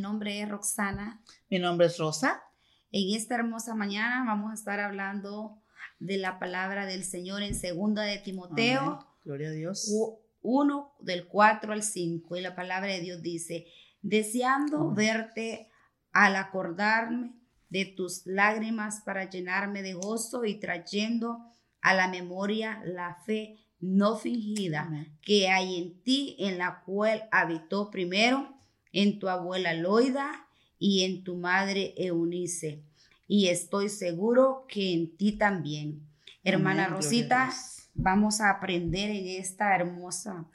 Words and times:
nombre 0.00 0.40
es 0.40 0.48
Roxana. 0.48 1.22
Mi 1.50 1.58
nombre 1.58 1.86
es 1.86 1.98
Rosa. 1.98 2.42
En 2.90 3.16
esta 3.16 3.34
hermosa 3.34 3.74
mañana 3.74 4.24
vamos 4.26 4.50
a 4.50 4.54
estar 4.54 4.80
hablando 4.80 5.62
de 5.98 6.18
la 6.18 6.38
palabra 6.38 6.86
del 6.86 7.04
Señor 7.04 7.42
en 7.42 7.54
segunda 7.54 8.02
de 8.02 8.18
Timoteo. 8.18 8.98
Gloria 9.24 9.48
a 9.48 9.52
Dios. 9.52 9.90
1 10.42 10.96
del 11.00 11.26
4 11.26 11.72
al 11.72 11.82
5 11.82 12.36
y 12.36 12.40
la 12.42 12.54
palabra 12.54 12.92
de 12.92 13.00
Dios 13.00 13.22
dice, 13.22 13.66
deseando 14.02 14.92
verte 14.92 15.70
al 16.12 16.36
acordarme 16.36 17.34
de 17.70 17.86
tus 17.86 18.26
lágrimas 18.26 19.00
para 19.00 19.28
llenarme 19.28 19.82
de 19.82 19.94
gozo 19.94 20.44
y 20.44 20.60
trayendo 20.60 21.38
a 21.80 21.94
la 21.94 22.08
memoria 22.08 22.82
la 22.84 23.16
fe 23.26 23.58
no 23.80 24.16
fingida 24.16 24.88
que 25.22 25.48
hay 25.48 25.78
en 25.78 26.02
ti, 26.02 26.36
en 26.38 26.58
la 26.58 26.82
cual 26.84 27.28
habitó 27.32 27.90
primero 27.90 28.53
en 28.94 29.18
tu 29.18 29.28
abuela 29.28 29.74
Loida 29.74 30.46
y 30.78 31.04
en 31.04 31.24
tu 31.24 31.36
madre 31.36 31.92
Eunice. 31.98 32.82
Y 33.26 33.48
estoy 33.48 33.90
seguro 33.90 34.64
que 34.68 34.94
en 34.94 35.16
ti 35.16 35.32
también. 35.32 36.00
Hermana 36.44 36.86
Rosita, 36.86 37.52
vamos 37.94 38.40
a 38.40 38.50
aprender 38.50 39.10
en 39.10 39.26
esta 39.26 39.74
hermosa 39.74 40.46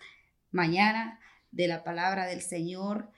mañana 0.52 1.20
de 1.52 1.68
la 1.68 1.84
palabra 1.84 2.26
del 2.26 2.42
Señor 2.42 3.10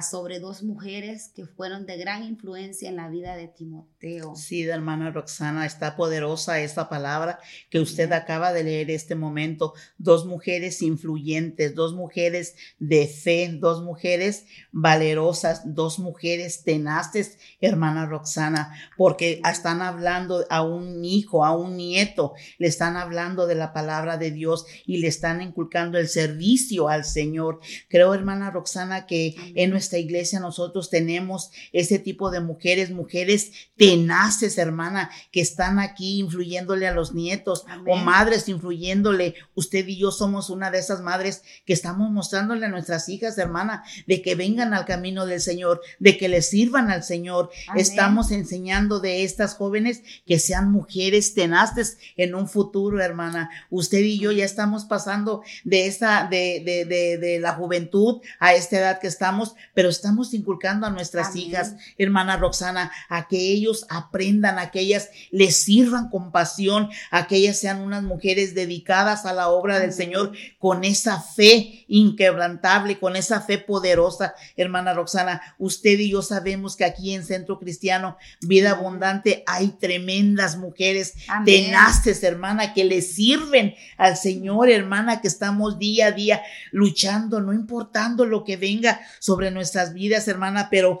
sobre 0.00 0.40
dos 0.40 0.62
mujeres 0.62 1.32
que 1.34 1.44
fueron 1.44 1.84
de 1.84 1.98
gran 1.98 2.24
influencia 2.24 2.88
en 2.88 2.96
la 2.96 3.10
vida 3.10 3.36
de 3.36 3.48
Timoteo. 3.48 4.34
Sí, 4.34 4.62
hermana 4.62 5.10
Roxana, 5.10 5.66
está 5.66 5.96
poderosa 5.96 6.60
esta 6.60 6.88
palabra 6.88 7.38
que 7.68 7.80
usted 7.80 8.10
acaba 8.12 8.54
de 8.54 8.64
leer 8.64 8.90
este 8.90 9.14
momento. 9.14 9.74
Dos 9.98 10.24
mujeres 10.24 10.80
influyentes, 10.80 11.74
dos 11.74 11.94
mujeres 11.94 12.56
de 12.78 13.06
fe, 13.06 13.50
dos 13.52 13.82
mujeres 13.82 14.46
valerosas, 14.72 15.74
dos 15.74 15.98
mujeres 15.98 16.64
tenaces, 16.64 17.38
hermana 17.60 18.06
Roxana, 18.06 18.74
porque 18.96 19.42
están 19.50 19.82
hablando 19.82 20.46
a 20.48 20.62
un 20.62 21.04
hijo, 21.04 21.44
a 21.44 21.54
un 21.54 21.76
nieto, 21.76 22.32
le 22.58 22.68
están 22.68 22.96
hablando 22.96 23.46
de 23.46 23.56
la 23.56 23.74
palabra 23.74 24.16
de 24.16 24.30
Dios 24.30 24.64
y 24.86 24.98
le 24.98 25.08
están 25.08 25.42
inculcando 25.42 25.98
el 25.98 26.08
servicio 26.08 26.88
al 26.88 27.04
Señor. 27.04 27.60
Creo, 27.90 28.14
hermana 28.14 28.50
Roxana, 28.50 29.06
que 29.06 29.36
en 29.54 29.65
nuestra 29.68 29.98
iglesia 29.98 30.40
nosotros 30.40 30.90
tenemos 30.90 31.50
ese 31.72 31.98
tipo 31.98 32.30
de 32.30 32.40
mujeres, 32.40 32.90
mujeres 32.90 33.52
tenaces, 33.76 34.58
hermana, 34.58 35.10
que 35.32 35.40
están 35.40 35.78
aquí 35.78 36.18
influyéndole 36.18 36.86
a 36.86 36.94
los 36.94 37.14
nietos 37.14 37.64
o 37.86 37.96
madres 37.96 38.48
influyéndole. 38.48 39.34
Usted 39.54 39.86
y 39.86 39.98
yo 39.98 40.10
somos 40.10 40.50
una 40.50 40.70
de 40.70 40.78
esas 40.78 41.00
madres 41.00 41.42
que 41.64 41.72
estamos 41.72 42.10
mostrándole 42.10 42.66
a 42.66 42.70
nuestras 42.70 43.08
hijas, 43.08 43.38
hermana, 43.38 43.84
de 44.06 44.22
que 44.22 44.34
vengan 44.34 44.74
al 44.74 44.84
camino 44.84 45.26
del 45.26 45.40
Señor, 45.40 45.80
de 45.98 46.16
que 46.16 46.28
le 46.28 46.42
sirvan 46.42 46.90
al 46.90 47.02
Señor. 47.02 47.50
Estamos 47.74 48.30
enseñando 48.30 49.00
de 49.00 49.24
estas 49.24 49.54
jóvenes 49.54 50.02
que 50.26 50.38
sean 50.38 50.70
mujeres 50.70 51.34
tenaces 51.34 51.98
en 52.16 52.34
un 52.34 52.48
futuro, 52.48 53.02
hermana. 53.02 53.50
Usted 53.70 53.98
y 53.98 54.18
yo 54.18 54.32
ya 54.32 54.44
estamos 54.44 54.84
pasando 54.84 55.42
de 55.64 55.86
esa, 55.86 56.28
de, 56.30 56.62
de, 56.64 56.84
de, 56.84 57.18
de 57.18 57.40
la 57.40 57.52
juventud 57.52 58.20
a 58.38 58.54
esta 58.54 58.78
edad 58.78 59.00
que 59.00 59.06
estamos, 59.08 59.55
pero 59.74 59.88
estamos 59.88 60.34
inculcando 60.34 60.86
a 60.86 60.90
nuestras 60.90 61.36
hijas, 61.36 61.74
hermana 61.98 62.36
Roxana, 62.36 62.90
a 63.08 63.28
que 63.28 63.38
ellos 63.38 63.86
aprendan, 63.88 64.58
a 64.58 64.70
que 64.70 64.80
ellas 64.80 65.10
les 65.30 65.56
sirvan 65.56 66.08
con 66.08 66.32
pasión, 66.32 66.90
a 67.10 67.26
que 67.26 67.36
ellas 67.36 67.58
sean 67.58 67.80
unas 67.80 68.02
mujeres 68.02 68.54
dedicadas 68.54 69.26
a 69.26 69.32
la 69.32 69.48
obra 69.48 69.78
del 69.78 69.92
Señor 69.92 70.32
con 70.58 70.84
esa 70.84 71.20
fe 71.20 71.84
inquebrantable, 71.88 72.98
con 72.98 73.16
esa 73.16 73.40
fe 73.40 73.58
poderosa, 73.58 74.34
hermana 74.56 74.94
Roxana. 74.94 75.40
Usted 75.58 75.98
y 75.98 76.10
yo 76.10 76.22
sabemos 76.22 76.76
que 76.76 76.84
aquí 76.84 77.14
en 77.14 77.24
Centro 77.24 77.58
Cristiano, 77.58 78.16
Vida 78.40 78.72
Abundante, 78.72 79.42
hay 79.46 79.68
tremendas 79.68 80.56
mujeres 80.56 81.14
tenaces, 81.44 82.22
hermana, 82.22 82.74
que 82.74 82.84
le 82.84 83.02
sirven 83.02 83.74
al 83.96 84.16
Señor, 84.16 84.70
hermana, 84.70 85.20
que 85.20 85.28
estamos 85.28 85.78
día 85.78 86.06
a 86.06 86.12
día 86.12 86.42
luchando, 86.72 87.40
no 87.40 87.52
importando 87.52 88.26
lo 88.26 88.44
que 88.44 88.56
venga 88.56 89.00
sobre 89.18 89.45
nuestras 89.50 89.92
vidas, 89.92 90.28
hermana, 90.28 90.68
pero 90.70 90.98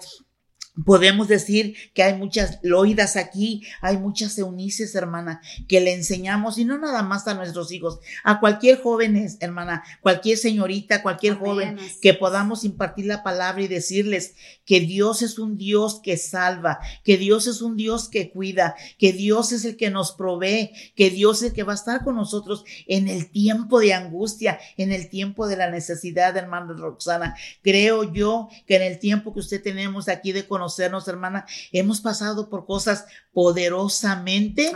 Podemos 0.84 1.28
decir 1.28 1.74
que 1.94 2.02
hay 2.02 2.14
muchas 2.14 2.58
loidas 2.62 3.16
aquí, 3.16 3.62
hay 3.80 3.96
muchas 3.96 4.38
eunices, 4.38 4.94
hermana, 4.94 5.40
que 5.68 5.80
le 5.80 5.94
enseñamos, 5.94 6.58
y 6.58 6.64
no 6.64 6.78
nada 6.78 7.02
más 7.02 7.26
a 7.26 7.34
nuestros 7.34 7.72
hijos, 7.72 7.98
a 8.24 8.40
cualquier 8.40 8.82
joven, 8.82 9.26
hermana, 9.40 9.82
cualquier 10.02 10.36
señorita, 10.36 11.02
cualquier 11.02 11.34
joven, 11.34 11.78
que 12.02 12.12
podamos 12.12 12.64
impartir 12.64 13.06
la 13.06 13.22
palabra 13.22 13.62
y 13.62 13.68
decirles 13.68 14.34
que 14.66 14.80
Dios 14.80 15.22
es 15.22 15.38
un 15.38 15.56
Dios 15.56 16.00
que 16.02 16.16
salva, 16.16 16.78
que 17.04 17.16
Dios 17.16 17.46
es 17.46 17.62
un 17.62 17.76
Dios 17.76 18.08
que 18.08 18.30
cuida, 18.30 18.74
que 18.98 19.12
Dios 19.12 19.52
es 19.52 19.64
el 19.64 19.76
que 19.76 19.90
nos 19.90 20.12
provee, 20.12 20.72
que 20.94 21.10
Dios 21.10 21.38
es 21.38 21.50
el 21.50 21.52
que 21.54 21.62
va 21.62 21.72
a 21.72 21.76
estar 21.76 22.04
con 22.04 22.16
nosotros 22.16 22.64
en 22.86 23.08
el 23.08 23.30
tiempo 23.30 23.80
de 23.80 23.94
angustia, 23.94 24.58
en 24.76 24.92
el 24.92 25.08
tiempo 25.08 25.46
de 25.46 25.56
la 25.56 25.70
necesidad, 25.70 26.36
hermana 26.36 26.74
Roxana. 26.76 27.34
Creo 27.62 28.12
yo 28.12 28.48
que 28.66 28.76
en 28.76 28.82
el 28.82 28.98
tiempo 28.98 29.32
que 29.32 29.40
usted 29.40 29.62
tenemos 29.62 30.08
aquí 30.08 30.32
de 30.32 30.46
conocer, 30.46 30.65
conocernos, 30.66 31.06
hermana. 31.06 31.46
Hemos 31.70 32.00
pasado 32.00 32.50
por 32.50 32.66
cosas 32.66 33.04
poderosamente 33.32 34.72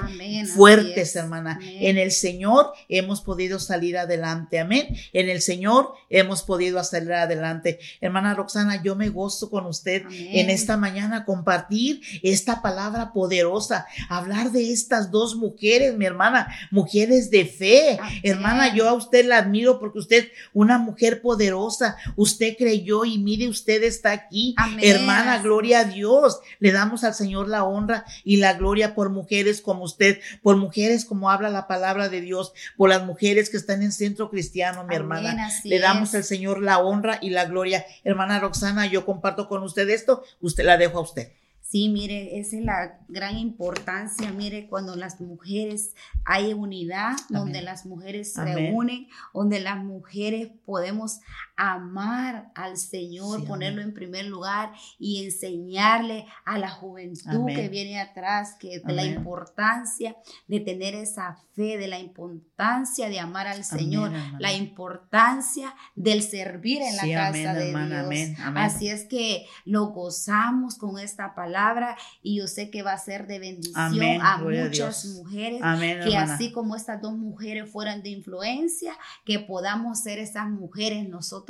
fuertes, 0.55 1.17
hermana. 1.17 1.59
En 1.63 1.99
el 1.99 2.13
Señor 2.13 2.73
hemos 2.89 3.23
podido 3.23 3.59
salir 3.59 3.99
adelante. 3.99 4.61
Amén. 4.61 4.87
En 5.13 5.29
el 5.29 5.41
Señor 5.41 5.95
hemos 6.09 6.43
podido 6.43 6.83
salir 6.85 7.13
adelante. 7.13 7.81
Hermana 8.01 8.35
Roxana, 8.35 8.83
yo 8.83 8.95
me 8.95 9.09
gozo 9.09 9.51
con 9.51 9.67
usted 9.67 10.05
en 10.11 10.51
esta 10.51 10.77
mañana 10.77 11.25
compartir 11.25 12.03
esta 12.23 12.63
palabra 12.63 13.13
poderosa, 13.13 13.87
hablar 14.09 14.53
de 14.53 14.73
estas 14.73 15.11
dos 15.11 15.35
mujeres, 15.35 15.97
mi 15.97 16.05
hermana, 16.05 16.55
mujeres 16.71 17.31
de 17.31 17.47
fe. 17.47 17.99
Hermana, 18.23 18.75
yo 18.75 18.89
a 18.89 18.93
usted 18.93 19.25
la 19.25 19.39
admiro 19.39 19.81
porque 19.81 19.99
usted 19.99 20.29
una 20.53 20.79
mujer 20.79 21.21
poderosa. 21.21 21.97
Usted 22.15 22.55
creyó 22.57 23.05
y 23.05 23.19
mire, 23.19 23.49
usted 23.49 23.83
está 23.83 24.13
aquí. 24.13 24.55
Hermana, 24.81 25.43
gloria 25.43 25.80
Dios. 25.85 26.41
Le 26.59 26.73
damos 26.73 27.05
al 27.05 27.15
Señor 27.15 27.49
la 27.49 27.65
honra 27.65 28.05
y 28.25 28.37
la 28.37 28.55
gloria 28.55 28.95
por 28.95 29.11
mujeres 29.11 29.61
como 29.61 29.85
usted, 29.85 30.21
por 30.43 30.57
mujeres 30.57 31.05
como 31.05 31.31
habla 31.31 31.49
la 31.51 31.67
palabra 31.67 32.09
de 32.09 32.21
Dios, 32.21 32.53
por 32.77 32.91
las 32.91 33.05
mujeres 33.05 33.51
que 33.51 33.57
están 33.57 33.83
en 33.83 33.93
centro 33.93 34.31
cristiano, 34.31 34.85
mi 34.85 34.95
hermana. 34.95 35.51
Le 35.65 35.79
damos 35.79 36.15
al 36.15 36.25
Señor 36.25 36.63
la 36.63 36.79
honra 36.79 37.19
y 37.21 37.31
la 37.31 37.45
gloria. 37.45 37.85
Hermana 38.05 38.41
Roxana, 38.41 38.87
yo 38.87 39.05
comparto 39.05 39.49
con 39.49 39.63
usted 39.63 39.89
esto, 39.89 40.23
usted 40.41 40.65
la 40.65 40.77
dejo 40.77 40.99
a 40.99 41.03
usted. 41.03 41.33
Sí, 41.71 41.89
mire, 41.89 42.41
esa 42.41 42.57
es 42.57 42.65
la 42.65 42.99
gran 43.07 43.39
importancia, 43.39 44.33
mire, 44.33 44.67
cuando 44.67 44.97
las 44.97 45.21
mujeres 45.21 45.95
hay 46.25 46.53
unidad, 46.53 47.13
donde 47.29 47.63
las 47.63 47.87
mujeres 47.87 48.33
se 48.33 48.45
reúnen, 48.45 49.07
donde 49.33 49.61
las 49.61 49.79
mujeres 49.79 50.49
podemos 50.67 51.21
amar 51.61 52.51
al 52.55 52.79
Señor, 52.79 53.45
ponerlo 53.45 53.83
en 53.83 53.93
primer 53.93 54.25
lugar 54.25 54.73
y 54.99 55.23
enseñarle 55.23 56.25
a 56.47 56.57
la 56.57 56.71
juventud 56.71 57.47
que 57.49 57.69
viene 57.69 58.01
atrás 58.01 58.57
que 58.59 58.81
de 58.81 58.93
la 58.95 59.05
importancia 59.05 60.17
de 60.49 60.61
tener 60.61 60.95
esa 60.95 61.37
fe, 61.53 61.77
de 61.77 61.87
la 61.87 61.99
importancia 61.99 63.11
de 63.11 63.21
amar 63.21 63.47
al 63.47 63.63
Señor, 63.63 64.11
la 64.39 64.55
importancia 64.55 65.75
del 65.95 66.23
servir 66.23 66.81
en 66.81 66.97
la 66.97 67.03
casa 67.03 67.53
de 67.53 67.67
Dios. 67.67 68.39
Así 68.55 68.89
es 68.89 69.05
que 69.05 69.45
lo 69.67 69.89
gozamos 69.89 70.79
con 70.79 70.99
esta 70.99 71.35
palabra 71.35 71.95
y 72.23 72.39
yo 72.39 72.47
sé 72.47 72.71
que 72.71 72.83
va 72.83 72.95
a 72.95 72.99
ser 72.99 73.27
de 73.27 73.39
bendición 73.39 74.23
a 74.23 74.39
muchas 74.39 75.05
mujeres, 75.05 75.61
que 76.07 76.17
así 76.17 76.53
como 76.53 76.75
estas 76.75 77.03
dos 77.03 77.13
mujeres 77.13 77.71
fueran 77.71 78.03
de 78.03 78.09
influencia, 78.09 78.95
que 79.27 79.39
podamos 79.41 80.01
ser 80.01 80.19
esas 80.19 80.49
mujeres 80.49 81.07
nosotros 81.07 81.50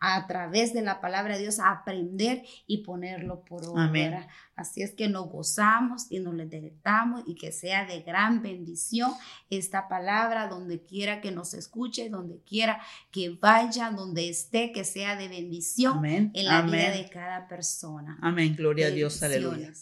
a 0.00 0.26
través 0.26 0.72
de 0.72 0.82
la 0.82 1.00
palabra 1.00 1.34
de 1.34 1.42
Dios 1.42 1.58
aprender 1.60 2.42
y 2.66 2.78
ponerlo 2.78 3.44
por 3.44 3.66
obra. 3.66 4.28
Así 4.56 4.82
es 4.82 4.92
que 4.92 5.08
nos 5.08 5.30
gozamos 5.30 6.06
y 6.10 6.18
nos 6.18 6.34
le 6.34 6.46
deleitamos 6.46 7.22
y 7.26 7.36
que 7.36 7.52
sea 7.52 7.86
de 7.86 8.00
gran 8.02 8.42
bendición 8.42 9.12
esta 9.50 9.88
palabra 9.88 10.48
donde 10.48 10.82
quiera 10.82 11.20
que 11.20 11.30
nos 11.30 11.54
escuche, 11.54 12.10
donde 12.10 12.40
quiera 12.40 12.80
que 13.12 13.38
vaya, 13.40 13.90
donde 13.90 14.28
esté, 14.28 14.72
que 14.72 14.84
sea 14.84 15.14
de 15.14 15.28
bendición 15.28 16.04
en 16.04 16.32
la 16.44 16.62
vida 16.62 16.90
de 16.90 17.08
cada 17.08 17.46
persona. 17.46 18.18
Amén, 18.20 18.56
gloria 18.56 18.88
a 18.88 18.90
Dios, 18.90 19.22
aleluya. 19.22 19.72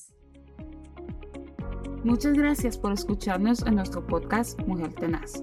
Muchas 2.04 2.34
gracias 2.34 2.78
por 2.78 2.92
escucharnos 2.92 3.62
en 3.62 3.76
nuestro 3.76 4.06
podcast 4.06 4.60
Mujer 4.60 4.94
Tenaz. 4.94 5.42